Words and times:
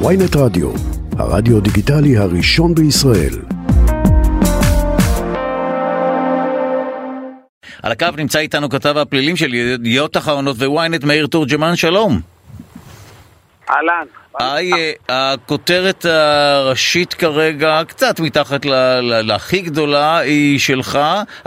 ויינט 0.00 0.36
רדיו, 0.36 0.70
הרדיו 1.18 1.60
דיגיטלי 1.60 2.16
הראשון 2.16 2.74
בישראל. 2.74 3.34
על 7.82 7.92
הקו 7.92 8.06
נמצא 8.16 8.38
איתנו 8.38 8.68
כתב 8.68 8.96
הפלילים 8.96 9.36
של 9.36 9.54
ידיעות 9.54 10.16
אחרונות 10.16 10.56
וויינט 10.56 11.04
מאיר 11.04 11.26
תורג'מן, 11.26 11.76
שלום. 11.76 12.20
אהלן. 13.70 14.06
היי, 14.40 14.72
אה, 15.10 15.32
הכותרת 15.32 16.04
הראשית 16.04 17.14
כרגע, 17.14 17.82
קצת 17.88 18.20
מתחת 18.20 18.64
להכי 19.02 19.60
גדולה, 19.60 20.18
היא 20.18 20.58
שלך. 20.58 20.98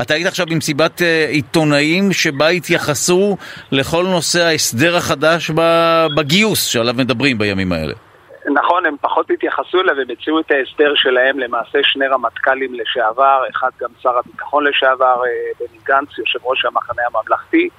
אתה 0.01 0.13
היית 0.13 0.27
עכשיו 0.27 0.45
במסיבת 0.45 1.01
אה, 1.01 1.27
עיתונאים 1.29 2.13
שבה 2.13 2.47
התייחסו 2.47 3.37
לכל 3.71 4.05
נושא 4.07 4.45
ההסדר 4.45 4.97
החדש 4.97 5.51
בגיוס 6.17 6.65
שעליו 6.65 6.93
מדברים 6.93 7.37
בימים 7.37 7.71
האלה. 7.71 7.93
נכון, 8.53 8.85
הם 8.85 8.95
פחות 9.01 9.31
התייחסו 9.31 9.81
אליו, 9.81 9.99
הם 9.99 10.07
הציעו 10.09 10.39
את 10.39 10.51
ההסדר 10.51 10.95
שלהם, 10.95 11.39
למעשה 11.39 11.79
שני 11.83 12.07
רמטכ"לים 12.07 12.73
לשעבר, 12.73 13.43
אחד 13.51 13.69
גם 13.81 13.89
שר 13.99 14.17
הביטחון 14.17 14.63
לשעבר, 14.63 15.21
אה, 15.25 15.31
בני 15.59 15.77
גנץ, 15.83 16.17
יושב 16.17 16.39
ראש 16.43 16.65
המחנה 16.65 17.01
הממלכתי, 17.13 17.69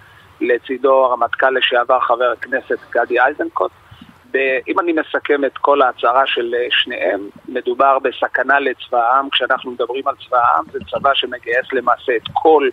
לצידו 0.41 1.05
הרמטכ"ל 1.05 1.51
לשעבר, 1.51 2.01
חבר 2.01 2.33
הכנסת 2.39 2.79
גדי 2.91 3.17
איזנקוט. 3.21 3.71
אם 4.69 4.81
אני 4.81 4.93
מסכם 4.93 5.45
את 5.45 5.59
כל 5.59 5.83
ההצהרה 5.83 6.27
של 6.27 6.55
אה, 6.55 6.67
שניהם, 6.71 7.21
מדובר 7.49 7.99
בסכנה 7.99 8.61
לצבא 8.61 8.99
העם. 8.99 9.31
כשאנחנו 9.31 9.71
מדברים 9.71 10.09
על 10.09 10.15
צבא 10.29 10.39
העם, 10.39 10.65
זה 10.73 10.79
צבא 10.91 11.15
שמגייס 11.15 11.73
למעשה 11.73 12.17
את 12.17 12.29
כל 12.33 12.69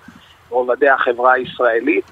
רובדי 0.50 0.89
החברה 0.89 1.34
הישראלית, 1.34 2.05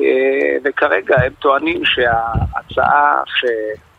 אה, 0.00 0.56
וכרגע 0.64 1.16
הם 1.24 1.32
טוענים 1.38 1.84
שההצעה 1.84 3.22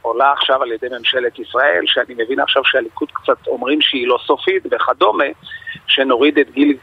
שעולה 0.03 0.31
עכשיו 0.31 0.63
על 0.63 0.71
ידי 0.71 0.87
ממשלת 0.97 1.39
ישראל, 1.39 1.83
שאני 1.85 2.13
מבין 2.17 2.39
עכשיו 2.39 2.61
שהליכוד 2.65 3.11
קצת 3.11 3.47
אומרים 3.47 3.81
שהיא 3.81 4.07
לא 4.07 4.17
סופית 4.25 4.63
וכדומה, 4.71 5.23
שנוריד 5.87 6.39
את 6.39 6.51
גיל, 6.51 6.77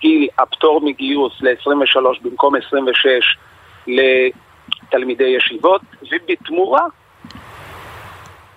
גיל 0.00 0.28
הפטור 0.38 0.80
מגיוס 0.80 1.32
ל-23 1.40 2.00
במקום 2.22 2.54
26 2.56 3.36
לתלמידי 3.86 5.24
ישיבות, 5.24 5.80
ובתמורה 6.12 6.82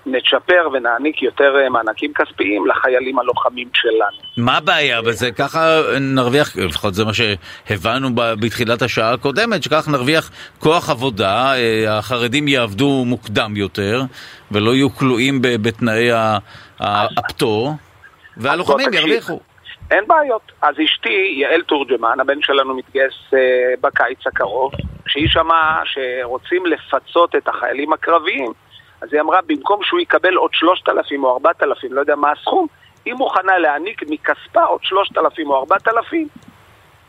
נצ'פר 0.06 0.70
ונעניק 0.74 1.22
יותר 1.22 1.56
אה, 1.58 1.70
מענקים 1.70 2.14
כספיים 2.14 2.68
לחיילים 2.68 3.20
הלוחמים 3.20 3.68
שלנו. 3.74 4.46
מה 4.46 4.58
הבעיה 4.58 5.02
בזה? 5.02 5.32
ככה 5.32 5.82
נרוויח, 6.00 6.58
לפחות 6.58 6.94
זה 6.94 7.06
מה 7.06 7.12
שהבנו 7.14 8.10
בתחילת 8.16 8.82
השעה 8.82 9.14
הקודמת, 9.14 9.64
שכך 9.64 9.88
נרוויח 9.88 10.32
כוח 10.60 10.90
עבודה, 10.90 11.54
אה, 11.56 11.98
החרדים 11.98 12.48
יעבדו 12.48 13.04
מוקדם 13.06 13.54
יותר, 13.56 14.02
ולא 14.52 14.72
יהיו 14.72 14.90
כלואים 14.90 15.40
בתנאי 15.42 16.10
הפטור, 16.80 17.74
והלוחמים 18.38 18.94
ירוויחו. 18.94 19.40
אין 19.92 20.04
בעיות. 20.08 20.52
אז 20.62 20.76
אשתי, 20.84 21.36
יעל 21.42 21.62
תורג'מן, 21.62 22.20
הבן 22.20 22.42
שלנו 22.42 22.76
מתגייס 22.76 23.14
בקיץ 23.82 24.28
הקרוב, 24.28 24.72
כשהיא 25.06 25.28
שמעה 25.28 25.82
שרוצים 25.86 26.66
לפצות 26.66 27.36
את 27.36 27.48
החיילים 27.48 27.94
הקרביים, 27.94 28.52
אז 29.02 29.14
היא 29.14 29.22
אמרה, 29.22 29.40
במקום 29.48 29.84
שהוא 29.84 30.00
יקבל 30.00 30.36
עוד 30.36 30.52
3,000 30.54 31.24
או 31.24 31.34
4,000, 31.34 31.94
לא 31.94 32.00
יודע 32.00 32.16
מה 32.16 32.32
הסכום, 32.32 32.68
היא 33.06 33.14
מוכנה 33.14 33.58
להעניק 33.58 34.02
מכספה 34.10 34.64
עוד 34.64 34.84
3,000 34.84 35.50
או 35.50 35.60
4,000, 35.60 36.28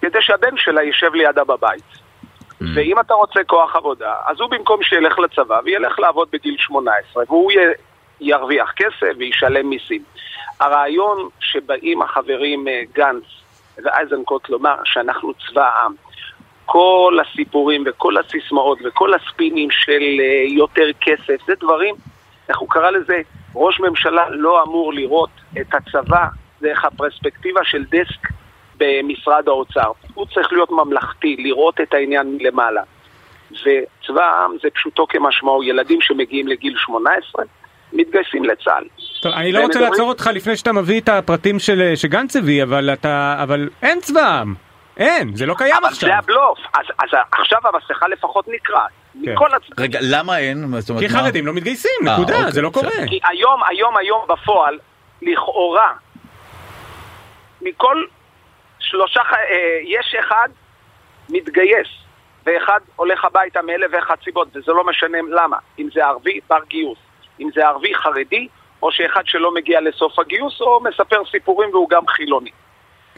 כדי 0.01 0.19
שהבן 0.21 0.57
שלה 0.57 0.83
יישב 0.83 1.15
לידה 1.15 1.45
בבית. 1.45 1.83
Mm. 1.83 2.65
ואם 2.75 3.01
אתה 3.01 3.15
רוצה 3.15 3.45
כוח 3.47 3.77
עבודה, 3.77 4.15
אז 4.27 4.41
הוא 4.41 4.51
במקום 4.51 4.83
שילך 4.83 5.19
לצבא 5.19 5.61
וילך 5.65 5.99
לעבוד 5.99 6.29
בגיל 6.33 6.57
18, 6.59 7.25
והוא 7.29 7.53
י... 7.53 7.57
ירוויח 8.21 8.73
כסף 8.77 9.13
וישלם 9.19 9.71
מיסים. 9.71 10.03
הרעיון 10.61 11.29
שבאים 11.41 12.03
החברים 12.03 12.69
אה, 12.69 12.83
גנץ 12.95 13.25
ואייזנקוט 13.85 14.49
לומר 14.49 14.75
שאנחנו 14.85 15.33
צבא 15.35 15.69
העם, 15.69 15.95
כל 16.73 17.19
הסיפורים 17.23 17.85
וכל 17.87 18.15
הסיסמאות 18.17 18.79
וכל 18.85 19.15
הספינים 19.15 19.71
של 19.71 20.03
אה, 20.21 20.45
יותר 20.49 20.91
כסף, 21.01 21.47
זה 21.47 21.53
דברים, 21.61 21.95
איך 22.49 22.59
הוא 22.59 22.69
קרא 22.69 22.91
לזה? 22.91 23.21
ראש 23.55 23.81
ממשלה 23.81 24.31
לא 24.31 24.63
אמור 24.63 24.93
לראות 24.93 25.31
את 25.61 25.75
הצבא 25.75 26.27
דרך 26.61 26.85
הפרספקטיבה 26.85 27.61
של 27.65 27.85
דסק 27.85 28.29
במשרד 28.77 29.49
האוצר. 29.49 29.91
הוא 30.15 30.27
צריך 30.35 30.53
להיות 30.53 30.71
ממלכתי, 30.71 31.37
לראות 31.39 31.81
את 31.81 31.95
העניין 31.95 32.37
מלמעלה. 32.37 32.83
וצבא 33.51 34.23
העם 34.23 34.57
זה 34.63 34.69
פשוטו 34.75 35.07
כמשמעו, 35.07 35.65
ילדים 35.65 36.01
שמגיעים 36.01 36.49
לגיל 36.49 36.75
18 36.77 37.45
מתגייסים 37.93 38.45
לצה"ל. 38.45 38.85
טוב, 39.23 39.33
אני 39.33 39.53
לא 39.53 39.63
רוצה 39.63 39.81
לעצור 39.81 40.09
אותך 40.09 40.31
לפני 40.35 40.57
שאתה 40.57 40.73
מביא 40.73 41.01
את 41.01 41.09
הפרטים 41.09 41.59
של, 41.59 41.93
שגנץ 41.95 42.37
הביא, 42.37 42.63
אבל, 42.63 42.91
אתה, 42.93 43.37
אבל 43.43 43.69
אין 43.83 44.01
צבא 44.01 44.21
העם. 44.21 44.70
אין, 45.01 45.37
זה 45.37 45.47
לא 45.47 45.55
קיים 45.55 45.85
עכשיו. 45.85 46.09
אבל 46.09 46.17
זה 46.17 46.19
הבלוף, 46.19 46.59
אז, 46.75 46.87
אז 46.99 47.09
עכשיו 47.33 47.61
המסכה 47.65 48.09
לפחות 48.09 48.49
נקרעת. 48.49 48.91
כן. 49.25 49.33
מכל 49.33 49.55
הצ... 49.55 49.63
רגע, 49.79 49.99
למה 50.03 50.39
אין? 50.39 50.65
כי 50.99 51.07
מה... 51.07 51.09
חרדים 51.09 51.47
לא 51.47 51.53
מתגייסים, 51.53 51.91
아, 52.05 52.09
אה, 52.09 52.15
נקודה, 52.15 52.37
אוקיי, 52.37 52.53
זה 52.53 52.63
לא 52.63 52.71
קורה. 52.71 52.91
כי 53.09 53.21
היום, 53.25 53.61
היום, 53.69 53.97
היום 53.97 54.25
בפועל, 54.29 54.79
לכאורה, 55.23 55.93
מכל 57.63 58.05
שלושה, 58.79 59.21
אה, 59.21 59.79
יש 59.85 60.15
אחד 60.21 60.49
מתגייס, 61.29 61.89
ואחד 62.47 62.81
הולך 62.97 63.25
הביתה 63.25 63.63
מאלף 63.63 63.91
ואחת 63.93 64.25
סיבות, 64.25 64.49
וזה 64.55 64.73
לא 64.73 64.85
משנה 64.85 65.19
למה. 65.31 65.57
אם 65.79 65.89
זה 65.95 66.05
ערבי, 66.05 66.41
בר 66.49 66.65
גיוס. 66.69 66.99
אם 67.41 67.49
זה 67.55 67.67
ערבי 67.67 67.95
חרדי, 67.95 68.49
או 68.83 68.93
שאחד 68.93 69.23
שלא 69.25 69.55
מגיע 69.55 69.81
לסוף 69.81 70.19
הגיוס, 70.19 70.61
או 70.61 70.81
מספר 70.81 71.23
סיפורים 71.31 71.71
והוא 71.71 71.89
גם 71.89 72.07
חילוני. 72.07 72.51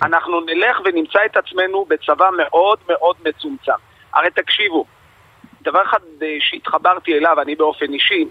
אנחנו 0.02 0.40
נלך 0.40 0.80
ונמצא 0.84 1.18
את 1.26 1.36
עצמנו 1.36 1.84
בצבא 1.88 2.28
מאוד 2.36 2.78
מאוד 2.88 3.16
מצומצם. 3.26 3.72
הרי 4.14 4.30
תקשיבו, 4.30 4.84
דבר 5.62 5.82
אחד 5.82 5.98
שהתחברתי 6.40 7.14
אליו, 7.18 7.40
אני 7.40 7.54
באופן 7.54 7.92
אישי, 7.92 8.24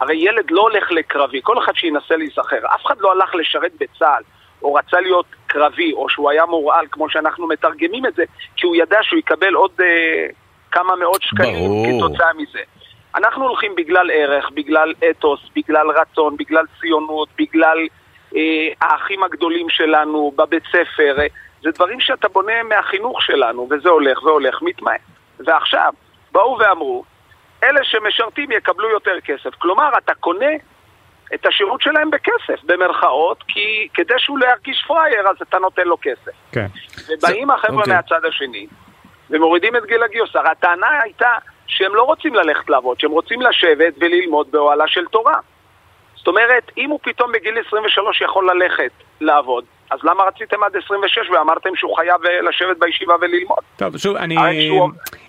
הרי 0.00 0.16
ילד 0.16 0.50
לא 0.50 0.60
הולך 0.60 0.90
לקרבי, 0.90 1.40
כל 1.42 1.58
אחד 1.58 1.72
שינסה 1.76 2.16
להיזכר, 2.16 2.66
אף 2.74 2.86
אחד 2.86 3.00
לא 3.00 3.12
הלך 3.12 3.34
לשרת 3.34 3.72
בצה"ל, 3.80 4.22
או 4.62 4.74
רצה 4.74 5.00
להיות 5.00 5.26
קרבי, 5.46 5.92
או 5.92 6.08
שהוא 6.08 6.30
היה 6.30 6.46
מורעל, 6.46 6.86
כמו 6.90 7.10
שאנחנו 7.10 7.48
מתרגמים 7.48 8.06
את 8.06 8.14
זה, 8.14 8.24
כי 8.56 8.66
הוא 8.66 8.76
ידע 8.76 8.98
שהוא 9.02 9.18
יקבל 9.18 9.54
עוד 9.54 9.70
אה, 9.82 10.26
כמה 10.70 10.96
מאות 10.96 11.22
שקלים 11.22 11.54
ברור. 11.54 11.86
כתוצאה 11.86 12.32
מזה. 12.36 12.60
אנחנו 13.14 13.48
הולכים 13.48 13.74
בגלל 13.74 14.10
ערך, 14.10 14.50
בגלל 14.54 14.94
אתוס, 15.10 15.40
בגלל 15.56 15.90
רצון, 15.90 16.36
בגלל 16.36 16.64
ציונות, 16.80 17.28
בגלל 17.38 17.78
האחים 18.80 19.22
הגדולים 19.22 19.70
שלנו 19.70 20.32
בבית 20.36 20.62
ספר, 20.68 21.20
אה, 21.20 21.26
זה 21.62 21.70
דברים 21.70 22.00
שאתה 22.00 22.28
בונה 22.28 22.62
מהחינוך 22.62 23.22
שלנו, 23.22 23.68
וזה 23.70 23.88
הולך 23.88 24.22
והולך, 24.22 24.62
מתמעט. 24.62 25.00
ועכשיו, 25.38 25.92
באו 26.32 26.58
ואמרו, 26.58 27.04
אלה 27.62 27.84
שמשרתים 27.84 28.52
יקבלו 28.52 28.90
יותר 28.90 29.20
כסף. 29.24 29.54
כלומר, 29.58 29.90
אתה 29.98 30.14
קונה 30.14 30.50
את 31.34 31.46
השירות 31.46 31.80
שלהם 31.80 32.10
בכסף, 32.10 32.64
במרכאות, 32.64 33.42
כי 33.48 33.88
כדי 33.94 34.14
שהוא 34.18 34.38
לא 34.38 34.46
ירגיש 34.46 34.84
פראייר, 34.86 35.28
אז 35.28 35.36
אתה 35.42 35.58
נותן 35.58 35.86
לו 35.86 35.96
כסף. 36.02 36.32
כן. 36.52 36.66
ובאים 37.08 37.48
זה... 37.48 37.54
החבר'ה 37.54 37.76
okay. 37.76 37.80
אוקיי. 37.80 37.94
מהצד 37.94 38.24
השני, 38.24 38.66
ומורידים 39.30 39.76
את 39.76 39.86
גיל 39.86 40.02
הגיוס. 40.02 40.36
הרי 40.36 40.48
הטענה 40.48 41.00
הייתה 41.02 41.32
שהם 41.66 41.94
לא 41.94 42.02
רוצים 42.02 42.34
ללכת 42.34 42.70
לעבוד, 42.70 43.00
שהם 43.00 43.10
רוצים 43.10 43.42
לשבת 43.42 43.94
וללמוד 44.00 44.50
באוהלה 44.50 44.88
של 44.88 45.04
תורה. 45.06 45.38
זאת 46.20 46.28
אומרת, 46.28 46.70
אם 46.78 46.90
הוא 46.90 46.98
פתאום 47.02 47.32
בגיל 47.32 47.54
23 47.66 48.20
יכול 48.20 48.50
ללכת 48.50 48.90
לעבוד, 49.20 49.64
אז 49.90 49.98
למה 50.02 50.22
רציתם 50.24 50.62
עד 50.62 50.76
26 50.84 51.30
ואמרתם 51.30 51.70
שהוא 51.76 51.96
חייב 51.96 52.26
אה, 52.26 52.40
לשבת 52.48 52.76
בישיבה 52.78 53.14
וללמוד? 53.20 53.58
טוב, 53.76 53.96
שוב, 53.96 54.16
אני, 54.16 54.36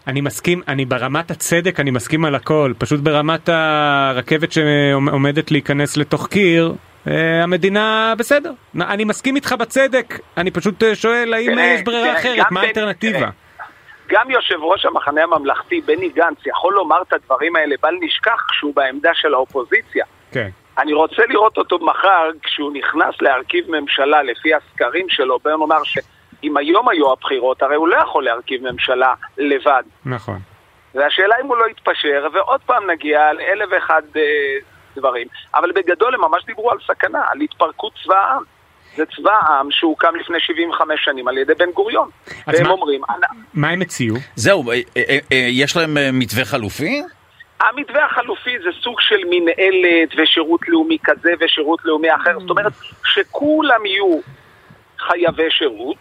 אני 0.07 0.21
מסכים, 0.21 0.61
אני 0.67 0.85
ברמת 0.85 1.31
הצדק, 1.31 1.79
אני 1.79 1.91
מסכים 1.91 2.25
על 2.25 2.35
הכל, 2.35 2.73
פשוט 2.77 2.99
ברמת 2.99 3.49
הרכבת 3.49 4.51
שעומדת 4.51 5.51
להיכנס 5.51 5.97
לתוך 5.97 6.27
קיר, 6.27 6.73
אה, 7.07 7.43
המדינה 7.43 8.13
בסדר. 8.17 8.51
אני 8.81 9.03
מסכים 9.03 9.35
איתך 9.35 9.55
בצדק, 9.59 10.19
אני 10.37 10.51
פשוט 10.51 10.83
אה, 10.83 10.95
שואל 10.95 11.33
האם 11.33 11.59
יש 11.59 11.81
ברירה 11.83 12.13
אחרת, 12.13 12.45
מה 12.51 12.61
האלטרנטיבה? 12.61 13.29
גם 14.09 14.31
יושב 14.31 14.63
ראש 14.63 14.85
המחנה 14.85 15.23
הממלכתי, 15.23 15.81
בני 15.81 16.09
גנץ, 16.09 16.37
יכול 16.45 16.73
לומר 16.73 17.01
את 17.07 17.13
הדברים 17.13 17.55
האלה, 17.55 17.75
בל 17.81 17.95
נשכח 18.01 18.47
שהוא 18.51 18.75
בעמדה 18.75 19.11
של 19.13 19.33
האופוזיציה. 19.33 20.05
כן. 20.31 20.49
אני 20.81 20.93
רוצה 20.93 21.21
לראות 21.29 21.57
אותו 21.57 21.79
מחר 21.79 22.29
כשהוא 22.43 22.73
נכנס 22.73 23.21
להרכיב 23.21 23.65
ממשלה 23.71 24.23
לפי 24.23 24.49
הסקרים 24.53 25.05
שלו, 25.09 25.39
בואו 25.39 25.57
נאמר 25.57 25.83
שאם 25.83 26.57
היום 26.57 26.89
היו 26.89 27.11
הבחירות, 27.11 27.63
הרי 27.63 27.75
הוא 27.75 27.87
לא 27.87 27.95
יכול 27.95 28.23
להרכיב 28.23 28.71
ממשלה 28.71 29.13
לבד. 29.37 29.83
נכון. 30.05 30.39
והשאלה 30.95 31.35
אם 31.41 31.47
הוא 31.47 31.57
לא 31.57 31.65
יתפשר, 31.69 32.27
ועוד 32.33 32.61
פעם 32.65 32.89
נגיע 32.89 33.33
לאלף 33.33 33.69
ואחד 33.71 34.01
אה, 34.15 34.21
דברים. 34.95 35.27
אבל 35.55 35.71
בגדול 35.71 36.15
הם 36.15 36.21
ממש 36.21 36.45
דיברו 36.45 36.71
על 36.71 36.77
סכנה, 36.87 37.21
על 37.31 37.41
התפרקות 37.41 37.93
צבא 38.03 38.15
העם. 38.15 38.43
זה 38.95 39.03
צבא 39.05 39.31
העם 39.41 39.67
שהוקם 39.71 40.15
לפני 40.19 40.39
75 40.39 41.05
שנים 41.05 41.27
על 41.27 41.37
ידי 41.37 41.53
בן 41.53 41.71
גוריון. 41.71 42.09
והם 42.47 42.63
מה, 42.63 42.69
אומרים... 42.69 43.01
מה 43.53 43.69
הם 43.69 43.81
הציעו? 43.81 44.15
זהו, 44.35 44.71
אה, 44.71 44.79
אה, 44.97 45.17
אה, 45.31 45.47
יש 45.49 45.77
להם 45.77 45.97
מתווה 46.19 46.45
חלופי? 46.45 47.01
המתווה 47.61 48.05
החלופי 48.05 48.59
זה 48.59 48.69
סוג 48.81 49.01
של 49.01 49.21
מנהלת 49.29 50.09
ושירות 50.17 50.61
לאומי 50.67 50.97
כזה 51.03 51.33
ושירות 51.39 51.79
לאומי 51.85 52.15
אחר, 52.15 52.39
זאת 52.39 52.49
אומרת 52.49 52.73
שכולם 53.05 53.85
יהיו 53.85 54.19
חייבי 54.99 55.51
שירות 55.51 55.97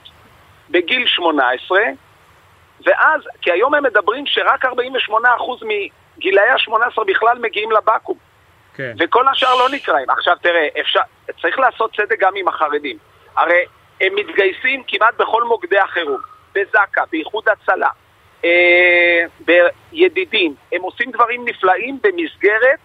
בגיל 0.71 1.07
18, 1.07 1.81
ואז, 2.87 3.21
כי 3.41 3.53
היום 3.53 3.75
הם 3.75 3.83
מדברים 3.83 4.27
שרק 4.27 4.65
48% 4.65 4.69
מגילאי 5.63 6.49
ה-18 6.49 7.05
בכלל 7.07 7.39
מגיעים 7.39 7.71
לבקו"ם. 7.73 8.17
כן. 8.75 8.93
וכל 8.99 9.29
השאר 9.29 9.55
לא 9.59 9.69
נקראים. 9.73 10.11
עכשיו 10.11 10.37
תראה, 10.43 10.69
אפשר, 10.81 11.01
צריך 11.43 11.59
לעשות 11.59 11.97
צדק 11.97 12.21
גם 12.21 12.33
עם 12.37 12.49
החרדים. 12.49 12.97
הרי 13.37 13.65
הם 14.01 14.15
מתגייסים 14.15 14.83
כמעט 14.89 15.15
בכל 15.17 15.45
מוקדי 15.45 15.79
החירום, 15.79 16.21
בזק"א, 16.55 17.01
באיחוד 17.13 17.45
הצלה, 17.49 17.89
אה, 18.45 19.25
בידידים. 19.41 20.55
הם 20.73 20.83
עושים 20.83 21.11
דברים 21.11 21.45
נפלאים 21.45 21.99
במסגרת 22.03 22.79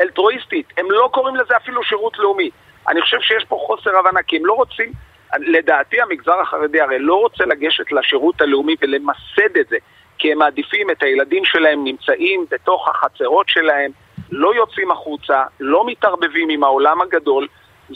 אלטרואיסטית. 0.00 0.66
הם 0.76 0.90
לא 0.90 1.08
קוראים 1.12 1.36
לזה 1.36 1.56
אפילו 1.56 1.84
שירות 1.84 2.18
לאומי. 2.18 2.50
אני 2.88 3.02
חושב 3.02 3.20
שיש 3.20 3.44
פה 3.44 3.56
חוסר 3.66 3.98
הבנה, 3.98 4.22
כי 4.22 4.36
הם 4.36 4.46
לא 4.46 4.52
רוצים, 4.52 4.92
לדעתי 5.38 6.00
המגזר 6.00 6.40
החרדי 6.40 6.80
הרי 6.80 6.98
לא 6.98 7.14
רוצה 7.14 7.44
לגשת 7.44 7.92
לשירות 7.92 8.40
הלאומי 8.40 8.76
ולמסד 8.82 9.56
את 9.60 9.68
זה, 9.68 9.76
כי 10.18 10.32
הם 10.32 10.38
מעדיפים 10.38 10.90
את 10.90 11.02
הילדים 11.02 11.44
שלהם 11.44 11.84
נמצאים 11.84 12.46
בתוך 12.50 12.88
החצרות 12.88 13.48
שלהם, 13.48 13.90
לא 14.30 14.54
יוצאים 14.54 14.90
החוצה, 14.90 15.42
לא 15.60 15.86
מתערבבים 15.86 16.48
עם 16.48 16.64
העולם 16.64 17.00
הגדול, 17.00 17.48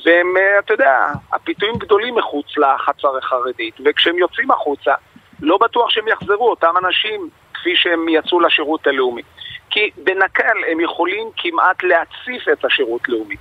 והם, 0.04 0.36
אה, 0.36 0.58
אתה 0.58 0.74
יודע, 0.74 1.06
הפיתויים 1.32 1.74
גדולים 1.78 2.14
מחוץ 2.14 2.46
לחצר 2.56 3.18
החרדית, 3.18 3.74
וכשהם 3.84 4.18
יוצאים 4.18 4.50
החוצה, 4.50 4.94
לא 5.40 5.58
בטוח 5.58 5.90
שהם 5.90 6.08
יחזרו, 6.08 6.50
אותם 6.50 6.74
אנשים, 6.84 7.28
כפי 7.54 7.76
שהם 7.76 8.08
יצאו 8.08 8.40
לשירות 8.40 8.86
הלאומי. 8.86 9.22
כי 9.70 9.90
בנקל 9.96 10.64
הם 10.70 10.80
יכולים 10.80 11.30
כמעט 11.36 11.82
להציף 11.82 12.48
את 12.52 12.64
השירות 12.64 13.08
לאומי. 13.08 13.36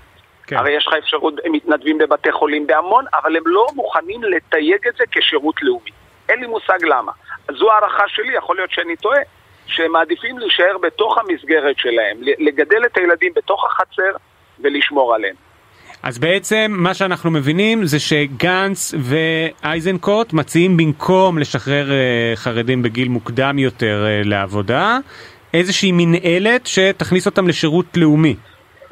כן. 0.47 0.57
הרי 0.57 0.71
יש 0.71 0.88
לך 0.88 0.94
אפשרות, 0.94 1.33
הם 1.45 1.51
מתנדבים 1.51 1.97
בבתי 1.97 2.31
חולים 2.31 2.67
בהמון, 2.67 3.05
אבל 3.13 3.38
הם 3.38 3.44
לא 3.45 3.67
מוכנים 3.75 4.23
לתייג 4.23 4.88
את 4.88 4.94
זה 4.97 5.03
כשירות 5.11 5.61
לאומי. 5.61 5.89
אין 6.29 6.39
לי 6.39 6.47
מושג 6.47 6.85
למה. 6.85 7.11
זו 7.51 7.71
הערכה 7.71 8.03
שלי, 8.07 8.35
יכול 8.38 8.55
להיות 8.55 8.71
שאני 8.71 8.95
טועה, 8.95 9.19
שהם 9.67 9.91
מעדיפים 9.91 10.39
להישאר 10.39 10.77
בתוך 10.77 11.17
המסגרת 11.17 11.77
שלהם, 11.77 12.17
לגדל 12.21 12.85
את 12.85 12.97
הילדים 12.97 13.33
בתוך 13.35 13.65
החצר 13.65 14.11
ולשמור 14.59 15.15
עליהם. 15.15 15.35
אז 16.03 16.19
בעצם 16.19 16.65
מה 16.69 16.94
שאנחנו 16.94 17.31
מבינים 17.31 17.85
זה 17.85 17.99
שגנץ 17.99 18.94
ואייזנקוט 18.99 20.33
מציעים 20.33 20.77
במקום 20.77 21.38
לשחרר 21.38 21.91
אה, 21.91 22.31
חרדים 22.35 22.81
בגיל 22.81 23.07
מוקדם 23.07 23.59
יותר 23.59 24.05
אה, 24.07 24.21
לעבודה, 24.25 24.97
איזושהי 25.53 25.91
מנהלת 25.91 26.67
שתכניס 26.67 27.25
אותם 27.25 27.47
לשירות 27.47 27.97
לאומי. 27.97 28.35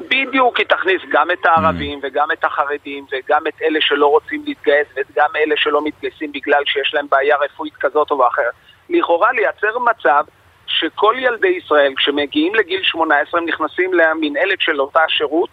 בדיוק, 0.00 0.58
היא 0.58 0.66
תכניס 0.66 1.02
גם 1.12 1.30
את 1.30 1.46
הערבים 1.46 1.98
mm. 1.98 2.06
וגם 2.06 2.28
את 2.32 2.44
החרדים 2.44 3.06
וגם 3.12 3.46
את 3.48 3.62
אלה 3.62 3.78
שלא 3.80 4.06
רוצים 4.06 4.42
להתגייס 4.46 4.86
וגם 4.96 5.28
אלה 5.36 5.54
שלא 5.56 5.84
מתגייסים 5.84 6.32
בגלל 6.32 6.62
שיש 6.66 6.94
להם 6.94 7.06
בעיה 7.10 7.36
רפואית 7.36 7.74
כזאת 7.80 8.10
או 8.10 8.28
אחרת. 8.28 8.52
לכאורה 8.90 9.32
לייצר 9.32 9.78
מצב 9.78 10.24
שכל 10.66 11.14
ילדי 11.18 11.48
ישראל, 11.48 11.92
כשמגיעים 11.96 12.54
לגיל 12.54 12.80
18, 12.82 13.40
הם 13.40 13.48
נכנסים 13.48 13.94
למנהלת 13.94 14.60
של 14.60 14.80
אותה 14.80 15.00
שירות, 15.08 15.48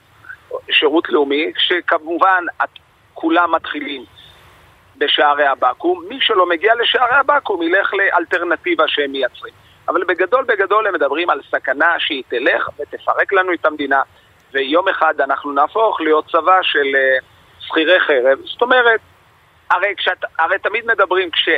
שירות 0.71 1.09
לאומי, 1.09 1.51
שכמובן 1.57 2.45
כולם 3.13 3.55
מתחילים 3.55 4.05
בשערי 4.97 5.47
הבקו"ם. 5.47 6.05
מי 6.09 6.17
שלא 6.21 6.49
מגיע 6.49 6.73
לשערי 6.75 7.15
הבקו"ם 7.15 7.61
ילך 7.61 7.93
לאלטרנטיבה 7.93 8.83
שהם 8.87 9.11
מייצרים. 9.11 9.53
אבל 9.87 10.03
בגדול 10.03 10.43
בגדול 10.43 10.87
הם 10.87 10.93
מדברים 10.93 11.29
על 11.29 11.41
סכנה 11.51 11.95
שהיא 11.99 12.23
תלך 12.27 12.69
ותפרק 12.79 13.33
לנו 13.33 13.53
את 13.53 13.65
המדינה, 13.65 14.01
ויום 14.53 14.87
אחד 14.87 15.21
אנחנו 15.21 15.51
נהפוך 15.51 16.01
להיות 16.01 16.25
צבא 16.31 16.59
של 16.61 16.95
אה, 16.95 17.17
שכירי 17.59 17.99
חרב. 17.99 18.39
זאת 18.43 18.61
אומרת, 18.61 18.99
הרי, 19.71 19.93
כשאת, 19.97 20.25
הרי 20.39 20.59
תמיד 20.59 20.85
מדברים, 20.85 21.31
כש... 21.31 21.49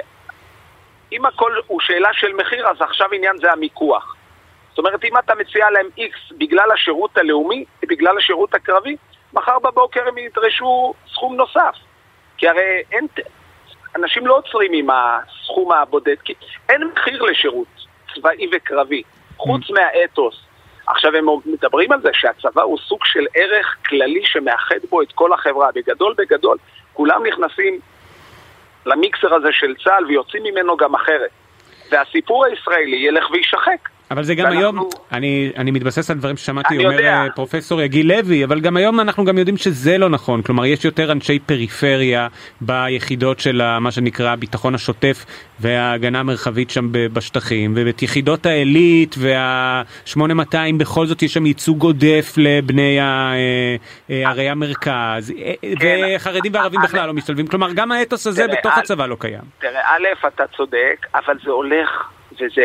אם 1.12 1.26
הכל 1.26 1.52
הוא 1.68 1.80
שאלה 1.82 2.10
של 2.14 2.34
מחיר, 2.34 2.68
אז 2.68 2.82
עכשיו 2.82 3.08
עניין 3.14 3.38
זה 3.38 3.52
המיקוח. 3.52 4.15
זאת 4.76 4.80
אומרת, 4.80 5.06
אם 5.06 5.18
אתה 5.18 5.36
מציע 5.36 5.70
להם 5.70 5.88
X 5.98 6.36
בגלל 6.38 6.72
השירות 6.72 7.18
הלאומי, 7.18 7.66
בגלל 7.84 8.18
השירות 8.18 8.54
הקרבי, 8.54 8.96
מחר 9.34 9.60
בבוקר 9.60 10.08
הם 10.08 10.18
ידרשו 10.18 10.94
סכום 11.14 11.36
נוסף. 11.36 11.76
כי 12.38 12.48
הרי 12.48 12.82
אין, 12.92 13.08
אנשים 13.96 14.28
לא 14.28 14.38
עוצרים 14.38 14.72
עם 14.74 14.88
הסכום 14.90 15.72
הבודד, 15.72 16.16
כי 16.24 16.34
אין 16.70 16.84
מחיר 16.94 17.24
לשירות 17.24 17.68
צבאי 18.14 18.48
וקרבי, 18.52 19.04
חוץ 19.38 19.62
mm. 19.70 19.74
מהאתוס. 19.74 20.42
עכשיו 20.88 21.16
הם 21.16 21.26
מדברים 21.46 21.92
על 21.92 22.02
זה 22.02 22.10
שהצבא 22.14 22.62
הוא 22.62 22.78
סוג 22.78 23.06
של 23.06 23.26
ערך 23.36 23.76
כללי 23.86 24.26
שמאחד 24.26 24.80
בו 24.90 25.02
את 25.02 25.12
כל 25.12 25.34
החברה. 25.34 25.70
בגדול 25.76 26.14
בגדול, 26.18 26.58
כולם 26.94 27.26
נכנסים 27.26 27.80
למיקסר 28.86 29.34
הזה 29.34 29.52
של 29.52 29.76
צה"ל 29.84 30.06
ויוצאים 30.06 30.44
ממנו 30.44 30.78
גם 30.78 30.96
אחרת. 30.96 31.32
והסיפור 31.92 32.46
הישראלי 32.46 32.98
ילך 32.98 33.32
ויישחק. 33.32 33.90
אבל 34.12 34.24
זה 34.24 34.36
גם 34.36 34.52
היום, 34.52 34.90
אני, 35.12 35.52
אני 35.58 35.72
מתבסס 35.72 36.12
על 36.12 36.18
דברים 36.18 36.38
ששמעתי, 36.38 36.78
אומר 36.78 36.92
יודע. 36.92 37.14
אה, 37.14 37.28
פרופסור 37.36 37.82
יגיל 37.82 38.08
לוי, 38.18 38.46
אבל 38.46 38.60
גם 38.60 38.78
היום 38.78 39.00
אנחנו 39.00 39.26
גם 39.26 39.38
יודעים 39.38 39.58
שזה 39.58 39.98
לא 39.98 40.10
נכון, 40.10 40.42
כלומר 40.42 40.66
יש 40.66 40.86
יותר 40.86 41.12
אנשי 41.12 41.40
פריפריה 41.40 42.28
ביחידות 42.62 43.40
של 43.40 43.80
מה 43.80 43.92
שנקרא 43.92 44.32
הביטחון 44.32 44.76
השוטף 44.76 45.26
וההגנה 45.60 46.20
המרחבית 46.20 46.70
שם 46.70 46.88
בשטחים, 46.92 47.74
ואת 47.76 48.02
יחידות 48.02 48.46
העילית 48.46 49.16
וה-8200 49.18 50.56
בכל 50.78 51.06
זאת 51.06 51.24
יש 51.24 51.34
שם 51.34 51.46
ייצוג 51.46 51.84
עודף 51.84 52.34
לבני 52.38 53.00
אה, 53.00 53.34
אה, 54.10 54.30
ערי 54.30 54.50
המרכז, 54.50 55.34
כן. 55.80 56.00
וחרדים 56.16 56.54
וערבים 56.54 56.82
בכלל 56.84 57.08
לא 57.08 57.14
משתלבים, 57.14 57.48
כלומר 57.48 57.74
גם 57.74 57.92
האתוס 57.92 58.28
הזה 58.28 58.48
בתוך 58.48 58.78
הצבא 58.78 59.06
לא 59.06 59.18
קיים. 59.20 59.42
תראה, 59.60 59.82
א', 59.96 60.28
אתה 60.28 60.44
צודק, 60.58 61.06
אבל 61.16 61.36
זה 61.44 61.52
הולך... 61.52 61.90
וזה 62.42 62.64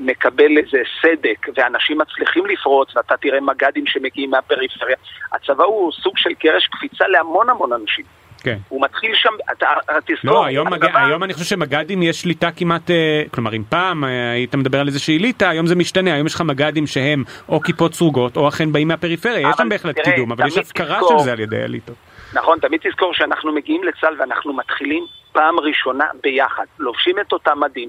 מקבל 0.00 0.58
איזה 0.58 0.78
סדק, 1.02 1.46
ואנשים 1.56 1.98
מצליחים 1.98 2.46
לפרוץ, 2.46 2.96
ואתה 2.96 3.16
תראה 3.16 3.40
מג"דים 3.40 3.86
שמגיעים 3.86 4.30
מהפריפריה. 4.30 4.96
הצבא 5.32 5.64
הוא 5.64 5.92
סוג 5.92 6.12
של 6.16 6.34
קרש 6.34 6.66
קפיצה 6.66 7.08
להמון 7.08 7.50
המון 7.50 7.72
אנשים. 7.72 8.04
כן. 8.42 8.58
הוא 8.68 8.82
מתחיל 8.82 9.14
שם, 9.14 9.30
אתה 9.52 9.66
תזכור. 10.06 10.30
לא, 10.30 10.44
היום, 10.44 10.72
מג... 10.72 10.84
היום 10.94 11.24
אני 11.24 11.32
חושב 11.34 11.46
שמג"דים 11.46 12.02
יש 12.02 12.20
שליטה 12.20 12.50
כמעט, 12.56 12.90
אה, 12.90 13.22
כלומר 13.30 13.54
אם 13.54 13.62
פעם 13.68 14.04
אה, 14.04 14.30
היית 14.32 14.54
מדבר 14.54 14.80
על 14.80 14.86
איזושהי 14.86 15.18
אליטה, 15.18 15.48
היום 15.48 15.66
זה 15.66 15.74
משתנה, 15.74 16.14
היום 16.14 16.26
יש 16.26 16.34
לך 16.34 16.40
מג"דים 16.40 16.86
שהם 16.86 17.24
או 17.48 17.60
כיפות 17.60 17.94
סרוגות 17.94 18.36
או 18.36 18.48
אכן 18.48 18.72
באים 18.72 18.88
מהפריפריה, 18.88 19.48
יש 19.48 19.56
שם 19.56 19.68
בהחלט 19.68 19.94
תראה, 19.94 20.10
קידום, 20.10 20.32
אבל 20.32 20.46
יש 20.46 20.58
הפקרה 20.58 20.96
תזכור, 20.96 21.18
של 21.18 21.24
זה 21.24 21.32
על 21.32 21.40
ידי 21.40 21.62
אליטות. 21.62 21.96
נכון, 22.32 22.58
תמיד 22.58 22.80
תזכור 22.82 23.14
שאנחנו 23.14 23.52
מגיעים 23.52 23.84
לצה"ל 23.84 24.14
ואנחנו 24.18 24.52
מתחילים 24.52 25.04
פעם 25.32 25.60
ראשונה 25.60 26.04
ביחד, 26.22 26.64
לובשים 26.78 27.16
את 27.20 27.32
אותם 27.32 27.60
מדים, 27.60 27.88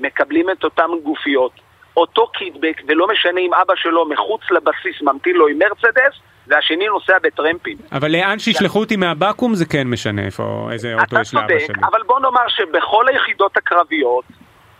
מקבלים 0.00 0.50
את 0.50 0.64
אותן 0.64 0.88
גופיות, 1.04 1.52
אותו 1.96 2.26
קידבק, 2.26 2.82
ולא 2.88 3.08
משנה 3.08 3.40
אם 3.40 3.54
אבא 3.54 3.74
שלו 3.76 4.08
מחוץ 4.08 4.40
לבסיס 4.50 5.02
ממתין 5.02 5.36
לו 5.36 5.48
עם 5.48 5.58
מרצדס, 5.58 6.14
והשני 6.46 6.86
נוסע 6.86 7.18
בטרמפים. 7.22 7.76
אבל 7.92 8.10
לאן 8.12 8.38
שישלחו 8.38 8.80
אותי 8.80 8.96
מהבקו"ם 8.96 9.54
זה 9.54 9.66
כן 9.66 9.86
משנה 9.86 10.22
איפה, 10.22 10.68
איזה 10.72 10.94
אוטו 10.94 11.20
יש 11.20 11.34
לאבא 11.34 11.58
שלי. 11.58 11.74
אבל 11.82 12.02
בוא 12.06 12.20
נאמר 12.20 12.48
שבכל 12.48 13.08
היחידות 13.08 13.56
הקרביות, 13.56 14.24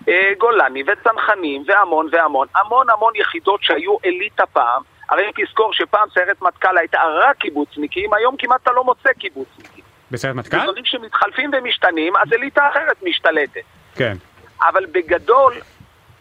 אה, 0.09 0.31
גולני 0.39 0.83
וצנחנים 0.87 1.65
והמון 1.67 2.09
והמון, 2.13 2.47
המון 2.57 2.87
המון 2.91 3.13
יחידות 3.17 3.63
שהיו 3.63 3.97
אליטה 4.05 4.47
פעם, 4.47 4.83
הרי 5.11 5.23
אם 5.27 5.45
תזכור 5.45 5.73
שפעם 5.73 6.09
סיירת 6.15 6.43
מטכ"ל 6.43 6.79
הייתה 6.79 6.99
רק 7.21 7.37
קיבוצניקים, 7.37 8.15
היום 8.15 8.35
כמעט 8.39 8.63
אתה 8.63 8.73
לא 8.73 8.85
מוצא 8.85 9.13
קיבוצניקים. 9.13 9.85
בסיירת 10.11 10.37
מטכ"ל? 10.37 10.63
דברים 10.63 10.85
שמתחלפים 10.85 11.51
ומשתנים, 11.59 12.17
אז 12.17 12.33
אליטה 12.33 12.69
אחרת 12.69 13.03
משתלטת. 13.03 13.61
כן. 13.95 14.17
אבל 14.63 14.87
בגדול, 14.87 15.55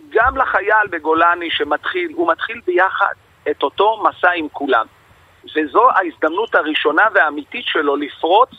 גם 0.10 0.38
לחייל 0.38 0.88
בגולני 0.90 1.52
שמתחיל, 1.52 2.12
הוא 2.16 2.32
מתחיל 2.32 2.62
ביחד 2.66 3.14
את 3.50 3.64
אותו 3.64 4.04
מסע 4.04 4.32
עם 4.36 4.48
כולם. 4.50 4.86
וזו 5.56 5.90
ההזדמנות 5.90 6.56
הראשונה 6.56 7.04
והאמיתית 7.14 7.66
שלו 7.66 7.96
לפרוץ 7.96 8.50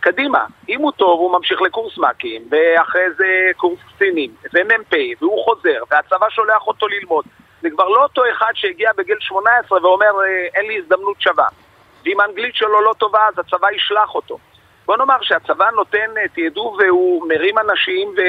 קדימה. 0.00 0.44
אם 0.68 0.80
הוא 0.80 0.92
טוב, 0.92 1.20
הוא 1.20 1.32
ממשיך 1.32 1.62
לקורס 1.62 1.98
מ"כים, 1.98 2.42
ואחרי 2.50 3.12
זה 3.16 3.26
קורס 3.56 3.78
קצינים, 3.94 4.30
ומ"פ, 4.54 4.94
והוא 5.20 5.44
חוזר, 5.44 5.82
והצבא 5.90 6.30
שולח 6.30 6.66
אותו 6.66 6.88
ללמוד. 6.88 7.24
זה 7.62 7.70
כבר 7.70 7.88
לא 7.88 8.02
אותו 8.02 8.22
אחד 8.32 8.50
שהגיע 8.54 8.90
בגיל 8.96 9.16
18 9.20 9.82
ואומר, 9.82 10.06
אה, 10.06 10.46
אין 10.54 10.66
לי 10.66 10.78
הזדמנות 10.78 11.20
שווה. 11.20 11.48
ואם 12.04 12.20
האנגלית 12.20 12.54
שלו 12.54 12.80
לא 12.80 12.94
טובה, 12.98 13.28
אז 13.28 13.38
הצבא 13.38 13.72
ישלח 13.72 14.14
אותו. 14.14 14.38
בוא 14.86 14.96
נאמר 14.96 15.22
שהצבא 15.22 15.70
נותן 15.70 16.10
אה, 16.16 16.28
תעדוף 16.34 16.76
והוא 16.78 17.28
מרים 17.28 17.58
אנשים 17.58 18.08
ו... 18.08 18.20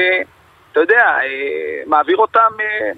אתה 0.76 0.84
יודע, 0.84 1.04
אה, 1.04 1.82
מעביר 1.86 2.16
אותם... 2.16 2.50
אה, 2.60 2.90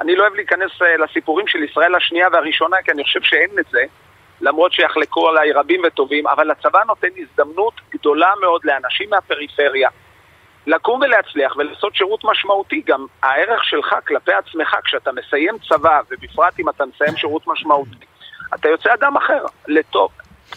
אני 0.00 0.16
לא 0.16 0.22
אוהב 0.22 0.34
להיכנס 0.34 0.70
אה, 0.82 0.96
לסיפורים 0.96 1.46
של 1.46 1.62
ישראל 1.62 1.94
השנייה 1.94 2.28
והראשונה, 2.32 2.76
כי 2.84 2.90
אני 2.90 3.04
חושב 3.04 3.22
שאין 3.22 3.50
את 3.58 3.64
זה, 3.70 3.84
למרות 4.40 4.72
שיחלקו 4.72 5.28
עליי 5.28 5.52
רבים 5.52 5.82
וטובים, 5.86 6.26
אבל 6.26 6.50
הצבא 6.50 6.80
נותן 6.86 7.08
הזדמנות 7.16 7.80
גדולה 7.90 8.32
מאוד 8.40 8.60
לאנשים 8.64 9.10
מהפריפריה 9.10 9.88
לקום 10.66 11.00
ולהצליח 11.00 11.56
ולעשות 11.56 11.94
שירות 11.94 12.20
משמעותי. 12.24 12.82
גם 12.86 13.06
הערך 13.22 13.64
שלך 13.64 13.94
כלפי 14.06 14.32
עצמך, 14.32 14.76
כשאתה 14.84 15.10
מסיים 15.12 15.54
צבא, 15.68 16.00
ובפרט 16.10 16.60
אם 16.60 16.68
אתה 16.68 16.84
מסיים 16.86 17.16
שירות 17.16 17.46
משמעותי, 17.46 18.06
אתה 18.54 18.68
יוצא 18.68 18.94
אדם 18.94 19.16
אחר, 19.16 19.44
לטוב. 19.68 20.10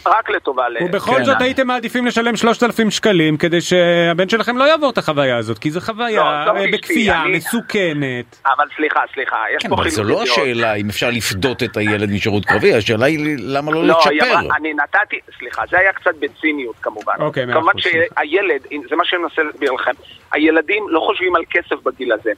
רק 0.06 0.30
לטובה. 0.30 0.66
ובכל 0.84 1.12
כן. 1.16 1.24
זאת 1.24 1.40
הייתם 1.40 1.66
מעדיפים 1.66 2.06
לשלם 2.06 2.36
3,000 2.36 2.90
שקלים 2.90 3.36
כדי 3.36 3.60
שהבן 3.60 4.28
שלכם 4.28 4.58
לא 4.58 4.64
יעבור 4.64 4.90
את 4.90 4.98
החוויה 4.98 5.36
הזאת, 5.36 5.58
כי 5.58 5.70
זו 5.70 5.80
חוויה 5.80 6.44
לא, 6.46 6.54
לא 6.54 6.60
בכפייה, 6.72 7.22
אני... 7.22 7.36
מסוכנת. 7.36 8.38
אבל 8.46 8.64
סליחה, 8.76 9.00
סליחה, 9.14 9.36
יש 9.56 9.62
כן, 9.62 9.68
פה 9.68 9.76
חילוק 9.76 9.98
אבל 9.98 10.04
זו 10.04 10.04
לא 10.04 10.22
השאלה 10.22 10.74
אם 10.74 10.88
אפשר 10.88 11.10
לפדות 11.10 11.62
את 11.62 11.76
הילד 11.76 12.10
משירות 12.10 12.44
קרבי, 12.44 12.74
השאלה 12.74 13.06
היא 13.06 13.36
למה 13.38 13.72
לא, 13.72 13.84
לא 13.84 13.88
לצ'פר. 13.98 14.40
לא, 14.42 14.54
אני 14.56 14.74
נתתי, 14.74 15.16
סליחה, 15.38 15.62
זה 15.70 15.78
היה 15.78 15.92
קצת 15.92 16.14
בציניות 16.18 16.76
כמובן. 16.82 17.14
אוקיי, 17.18 17.44
מאה 17.44 17.58
אחוז. 17.58 17.64
כמובן 17.72 17.78
שהילד, 17.78 18.62
זה 18.90 18.96
מה 18.96 19.04
שאני 19.04 19.22
מנסה 19.22 19.42
להסביר 19.42 19.72
לכם, 19.72 19.92
הילדים 20.32 20.88
לא 20.88 21.00
חושבים 21.00 21.36
על 21.36 21.42
כסף 21.50 21.82
בגיל 21.84 22.12
הזה. 22.12 22.30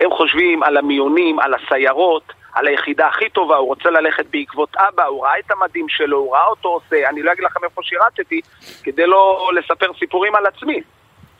הם 0.00 0.10
חושבים 0.10 0.62
על 0.62 0.76
המיונים, 0.76 1.38
על 1.40 1.54
הסיירות. 1.54 2.32
על 2.52 2.66
היחידה 2.66 3.08
הכי 3.08 3.28
טובה, 3.28 3.56
הוא 3.56 3.68
רוצה 3.68 3.90
ללכת 3.90 4.26
בעקבות 4.30 4.76
אבא, 4.76 5.04
הוא 5.04 5.24
ראה 5.24 5.38
את 5.38 5.50
המדים 5.50 5.88
שלו, 5.88 6.18
הוא 6.18 6.34
ראה 6.34 6.46
אותו 6.46 6.68
עושה, 6.68 7.08
אני 7.08 7.22
לא 7.22 7.32
אגיד 7.32 7.44
לכם 7.44 7.64
איפה 7.64 7.82
שירתתי, 7.82 8.40
כדי 8.82 9.06
לא 9.06 9.50
לספר 9.54 9.90
סיפורים 9.98 10.34
על 10.34 10.46
עצמי. 10.46 10.80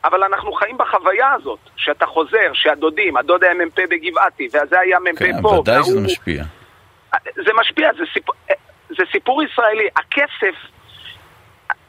אבל 0.04 0.24
אנחנו 0.24 0.52
חיים 0.52 0.78
בחוויה 0.78 1.32
הזאת, 1.32 1.58
שאתה 1.76 2.06
חוזר, 2.06 2.52
שהדודים, 2.52 3.16
הדוד 3.16 3.44
היה 3.44 3.54
מ"פ 3.54 3.78
בגבעתי, 3.90 4.48
וזה 4.48 4.80
היה 4.80 4.98
מ"פ 4.98 5.18
כן, 5.18 5.42
פה. 5.42 5.48
כן, 5.48 5.58
ודאי 5.58 5.84
שזה 5.84 6.00
משפיע. 6.00 6.44
זה 7.34 7.50
משפיע, 7.60 7.90
זה, 7.98 8.04
סיפ... 8.12 8.24
זה 8.88 9.02
סיפור 9.12 9.42
ישראלי. 9.42 9.88
הכסף, 9.96 10.54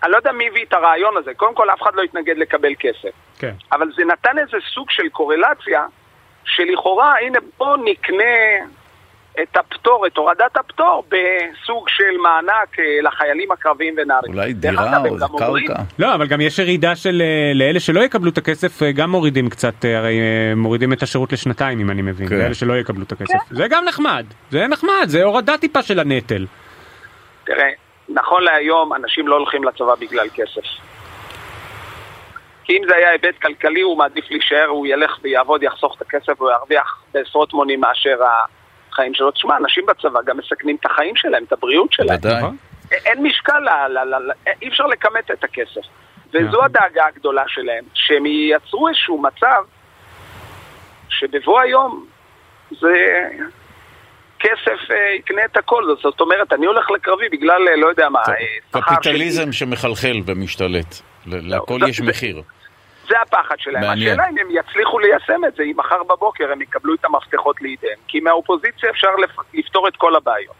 אני 0.04 0.12
לא 0.12 0.18
יודע 0.18 0.32
מי 0.32 0.48
הביא 0.48 0.66
את 0.66 0.74
הרעיון 0.74 1.18
הזה, 1.18 1.34
קודם 1.34 1.56
כל 1.56 1.70
אף 1.70 1.82
אחד 1.82 1.96
לא 1.96 2.02
התנגד 2.02 2.38
לקבל 2.38 2.74
כסף. 2.80 3.10
כן. 3.40 3.54
אבל 3.72 3.92
זה 3.96 4.06
נתן 4.06 4.40
איזה 4.40 4.58
סוג 4.74 4.92
של 4.92 5.10
קורלציה, 5.10 5.86
שלכאורה, 6.46 7.20
הנה 7.20 7.40
בוא 7.58 7.78
נקנה 7.78 8.34
את 9.40 9.58
הפטור, 9.58 10.08
את 10.08 10.18
הורדת 10.18 10.58
הפטור, 10.58 11.04
בסוג 11.08 11.90
של 11.90 12.18
מענק 12.24 12.80
אה, 12.80 13.02
לחיילים 13.02 13.52
הקרביים 13.52 13.96
ונערים. 13.98 14.34
אולי 14.34 14.54
דירה 14.54 14.98
או 14.98 15.38
קרקע. 15.38 15.82
לא, 16.00 16.16
אבל 16.16 16.28
גם 16.28 16.42
יש 16.42 16.60
ירידה 16.60 16.96
של 16.96 17.22
אה, 17.22 17.52
לאלה 17.56 17.80
שלא 17.80 18.02
יקבלו 18.02 18.32
את 18.32 18.38
הכסף, 18.38 18.84
אה, 18.84 18.92
גם 18.92 19.10
מורידים 19.10 19.50
קצת, 19.50 19.86
הרי 19.98 20.20
מורידים 20.56 20.94
את 20.94 21.04
השירות 21.04 21.34
לשנתיים, 21.34 21.80
אם 21.80 21.92
אני 21.92 22.02
מבין, 22.02 22.28
כן. 22.30 22.36
לאלה 22.36 22.54
שלא 22.54 22.74
יקבלו 22.74 23.04
את 23.04 23.12
הכסף. 23.12 23.34
כן. 23.50 23.56
זה 23.56 23.68
גם 23.70 23.86
נחמד, 23.86 24.26
זה 24.50 24.68
נחמד, 24.68 25.06
זה 25.06 25.24
הורדה 25.24 25.58
טיפה 25.58 25.82
של 25.82 26.00
הנטל. 26.00 26.46
תראה, 27.44 27.70
נכון 28.10 28.44
להיום, 28.44 28.94
אנשים 28.94 29.28
לא 29.28 29.36
הולכים 29.36 29.64
לצבא 29.64 29.96
בגלל 29.96 30.28
כסף. 30.36 30.62
כי 32.64 32.78
אם 32.78 32.82
זה 32.88 32.96
היה 32.96 33.10
היבט 33.10 33.42
כלכלי, 33.42 33.82
הוא 33.82 33.98
מעדיף 33.98 34.26
להישאר, 34.32 34.66
הוא 34.66 34.88
ילך 34.88 35.20
ויעבוד, 35.24 35.64
יחסוך 35.64 35.96
את 35.98 36.02
הכסף, 36.02 36.42
הוא 36.42 36.52
ירוויח 36.52 37.04
בעשרות 37.14 37.54
מונים 37.54 37.80
מאשר 37.80 38.24
ה... 38.24 38.61
החיים 38.92 39.14
שלו. 39.14 39.32
תשמע, 39.32 39.58
אנשים 39.58 39.86
בצבא 39.86 40.20
גם 40.26 40.38
מסכנים 40.38 40.76
את 40.76 40.86
החיים 40.86 41.16
שלהם, 41.16 41.44
את 41.44 41.54
הבריאות 41.54 41.94
שלהם. 41.94 42.18
ודאי. 42.20 42.38
נכון. 42.38 42.58
אין 42.92 43.24
משקל, 43.24 43.60
ל, 43.60 43.98
ל, 43.98 44.16
ל, 44.16 44.32
אי 44.62 44.68
אפשר 44.68 44.88
לכמת 44.88 45.32
את 45.32 45.44
הכסף. 45.44 45.82
וזו 46.34 46.48
נכון. 46.48 46.64
הדאגה 46.66 47.06
הגדולה 47.06 47.44
שלהם, 47.48 47.84
שהם 47.94 48.26
ייצרו 48.26 48.88
איזשהו 48.88 49.22
מצב 49.22 49.64
שבבוא 51.10 51.62
היום 51.62 52.06
זה 52.82 52.94
כסף 54.40 54.92
אה, 54.92 55.16
יקנה 55.20 55.46
את 55.46 55.58
הכל. 55.58 55.84
זאת 56.04 56.22
אומרת, 56.22 56.54
אני 56.54 56.66
הולך 56.66 56.92
לקרבי 56.92 57.30
בגלל, 57.32 57.68
אה, 57.68 57.76
לא 57.76 57.88
יודע 57.88 58.10
מה, 58.10 58.20
אה, 58.74 58.82
קפיטליזם 58.82 59.52
שמחלחל 59.52 60.22
ומשתלט. 60.26 60.96
להכל 61.26 61.78
לא, 61.82 61.88
יש 61.88 62.02
מחיר. 62.02 62.42
זה 63.12 63.22
הפחד 63.22 63.56
שלהם. 63.60 63.82
מעניין. 63.82 64.20
השאלה 64.20 64.30
אם 64.30 64.38
הם 64.38 64.48
יצליחו 64.52 65.00
ליישם 65.00 65.46
את 65.48 65.56
זה, 65.56 65.64
אם 65.64 65.74
מחר 65.76 66.04
בבוקר 66.04 66.52
הם 66.52 66.62
יקבלו 66.62 66.94
את 66.94 67.06
המפתחות 67.06 67.62
לידיהם. 67.62 67.98
כי 68.08 68.20
מהאופוזיציה 68.20 68.90
אפשר 68.90 69.08
לפתור 69.54 69.88
את 69.88 69.96
כל 69.96 70.16
הבעיות. 70.16 70.56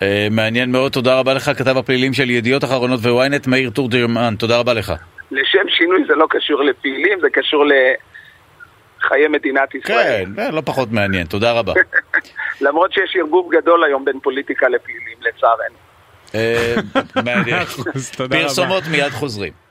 Uh, 0.00 0.02
מעניין 0.30 0.72
מאוד, 0.72 0.92
תודה 0.92 1.18
רבה 1.18 1.34
לך, 1.34 1.50
כתב 1.58 1.76
הפעילים 1.76 2.12
של 2.12 2.30
ידיעות 2.30 2.64
אחרונות 2.64 3.00
וויינט, 3.00 3.46
מאיר 3.46 3.70
טורדרמן, 3.70 4.34
תודה 4.38 4.58
רבה 4.58 4.74
לך. 4.74 4.92
לשם 5.30 5.68
שינוי 5.68 6.04
זה 6.08 6.14
לא 6.14 6.26
קשור 6.30 6.62
לפעילים, 6.62 7.20
זה 7.20 7.30
קשור 7.32 7.64
לחיי 7.64 9.28
מדינת 9.28 9.74
ישראל. 9.74 10.24
כן, 10.36 10.42
אה, 10.42 10.50
לא 10.50 10.62
פחות 10.64 10.92
מעניין, 10.92 11.26
תודה 11.26 11.52
רבה. 11.52 11.72
למרות 12.66 12.92
שיש 12.92 13.16
ערבוב 13.20 13.54
גדול 13.54 13.84
היום 13.84 14.04
בין 14.04 14.20
פוליטיקה 14.20 14.68
לפעילים, 14.68 15.18
לצערנו. 15.20 15.76
Uh, 16.26 17.22
מעניין. 17.24 17.64
פרסומות 18.42 18.82
מיד 18.90 19.10
חוזרים. 19.10 19.65